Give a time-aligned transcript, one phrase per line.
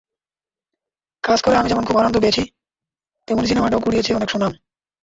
[1.23, 2.43] কাজ করে আমি যেমন খুব আনন্দ পেয়েছি,
[3.27, 4.53] তেমনি সিনেমাটাও কুড়িয়েছে অনেক সুনাম।